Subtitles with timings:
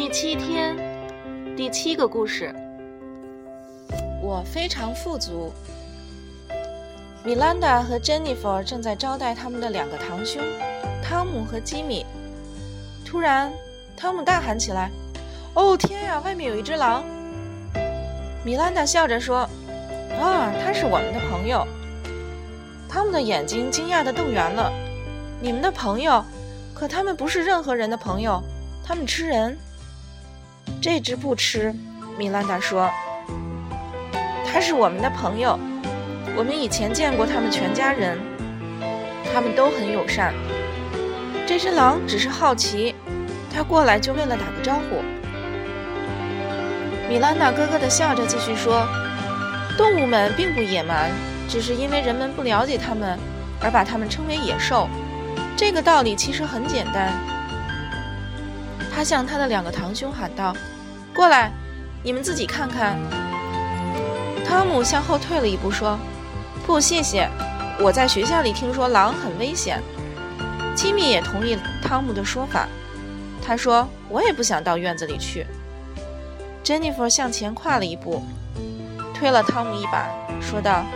[0.00, 0.74] 第七天，
[1.54, 2.54] 第七个故事。
[4.22, 5.52] 我非常富足。
[7.22, 10.40] 米兰达和珍妮弗正在招待他们的两个堂兄，
[11.02, 12.06] 汤姆和吉米。
[13.04, 13.52] 突然，
[13.94, 14.90] 汤姆大喊起来
[15.52, 17.04] ：“哦天呀，外面有一只狼！”
[18.42, 19.40] 米兰达笑着说
[20.18, 21.62] ：“啊，他是我们的朋友。”
[22.88, 24.72] 汤姆的眼睛惊讶的瞪圆了
[25.42, 26.24] ：“你们的朋友？
[26.72, 28.42] 可他们不是任何人的朋友，
[28.82, 29.54] 他们吃人。”
[30.82, 31.74] 这只不吃，
[32.16, 32.90] 米兰达说
[34.50, 35.58] ：“他是我们的朋友，
[36.34, 38.18] 我们以前见过他们全家人，
[39.30, 40.32] 他们都很友善。
[41.46, 42.94] 这只狼只是好奇，
[43.54, 45.02] 它过来就为了打个招呼。”
[47.10, 48.86] 米兰达咯咯地笑着继续说
[49.76, 51.10] ：“动物们并不野蛮，
[51.46, 53.18] 只是因为人们不了解它们，
[53.60, 54.88] 而把它们称为野兽。
[55.58, 57.12] 这个道理其实很简单。”
[58.92, 60.54] 他向他的两个堂兄喊道
[61.20, 61.52] ：“过来，
[62.02, 62.96] 你们自己看看。”
[64.48, 65.98] 汤姆向后退了一步，说
[66.66, 67.28] ：“不，谢谢。
[67.78, 69.82] 我在学校里听说狼很危险。”
[70.74, 72.66] 吉米也同意汤姆的说法，
[73.44, 75.46] 他说：“我也不想到院子里去。”
[76.64, 78.24] 珍妮弗向前跨了一步，
[79.12, 80.08] 推了汤姆一把，
[80.40, 80.86] 说道：“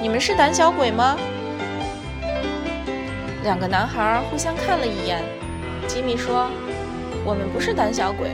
[0.00, 1.16] 你们是胆小鬼吗？”
[3.42, 5.20] 两个男孩互相看了一眼，
[5.88, 6.48] 吉米说。
[7.22, 8.30] 我们不是胆小鬼，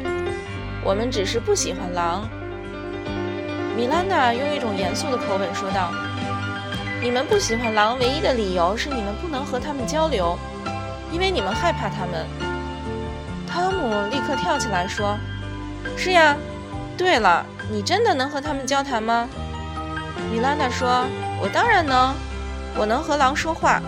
[0.86, 2.28] 我们只是不喜欢狼。
[3.76, 5.90] 米兰达用一种严肃的口吻说道
[7.02, 10.38] ：“你们不喜欢狼，唯一的理由是你们不能和他们交流，
[11.10, 12.24] 因为你们害怕他们。”
[13.50, 15.18] 汤姆立刻跳起来说
[15.98, 16.36] ：“是呀，
[16.96, 19.28] 对了，你真的能和他们交谈吗？”
[20.30, 21.04] 米兰达说
[21.42, 22.14] ：“我当然能，
[22.76, 23.82] 我能和狼说话，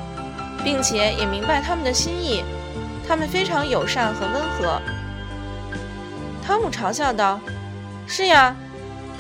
[0.65, 2.43] 并且也明白他们的心意。”
[3.07, 4.83] 他们非常友善和温和。
[6.59, 7.39] 汤姆嘲笑道
[8.09, 8.53] ：“是呀，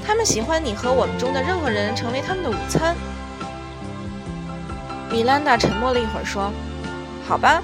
[0.04, 2.96] 他们喜欢你和我们中的任何人成为他们的午餐。”
[5.08, 6.50] 米兰达沉默了一会儿，说
[7.28, 7.62] ：“好吧，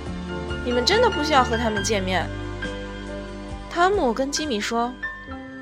[0.65, 2.25] 你们真的不需要和他们见面。”
[3.69, 4.95] 汤姆跟吉米说：“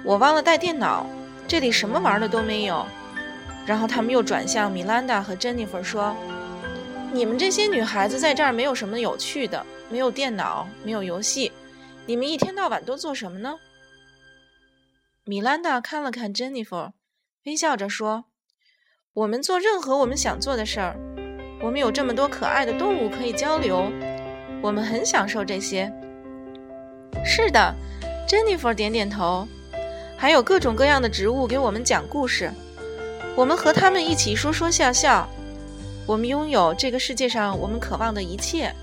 [0.04, 1.06] 我忘了带电脑，
[1.48, 2.84] 这里什么玩的都没有。”
[3.64, 6.14] 然后他们又转向米兰达和珍妮弗说
[7.14, 11.50] ：“你们这些女孩子在这儿没有什么有趣的。”没有电脑，没有游戏，
[12.04, 13.54] 你们一天到晚都做什么呢？
[15.24, 16.90] 米兰达看了看珍妮弗，
[17.44, 18.24] 微笑着说
[19.14, 20.96] ：“我们做任何我们想做的事儿。
[21.62, 23.88] 我们有这么多可爱的动物可以交流，
[24.60, 25.92] 我们很享受这些。”
[27.24, 27.72] 是的，
[28.26, 29.46] 珍妮弗点点头。
[30.18, 32.52] 还有各种各样的植物给我们讲故事，
[33.36, 35.28] 我们和他们一起说说笑笑。
[36.04, 38.74] 我们拥有这个世界上我们渴望的一切。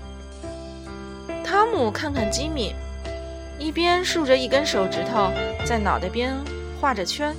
[1.44, 2.74] 汤姆看看吉米，
[3.60, 5.30] 一边竖着一根手指头
[5.66, 6.34] 在脑袋边
[6.80, 7.36] 画着圈，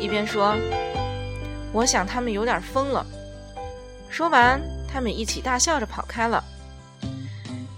[0.00, 0.56] 一边说
[1.72, 3.06] ：“我想他们有点疯了。”
[4.10, 4.60] 说完，
[4.92, 6.42] 他们一起大笑着跑开了。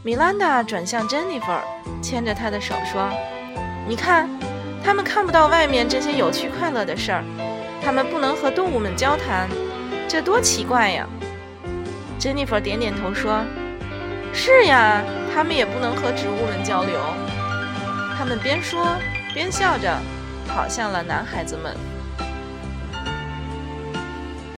[0.03, 1.47] 米兰达转向珍妮弗，
[2.03, 3.11] 牵着她的手说
[3.87, 4.29] ：“你看，
[4.83, 7.23] 他们看不到外面这些有趣快乐的事儿，
[7.83, 9.49] 他们不能和动物们交谈，
[10.09, 11.07] 这多奇怪呀！”
[12.19, 13.45] 珍妮弗点点头说
[14.33, 15.05] ：“是呀。”
[15.37, 16.99] 他们也不能和植物们交流。
[18.17, 18.97] 他们边说
[19.35, 19.95] 边笑着，
[20.49, 21.77] 跑向了男孩子们。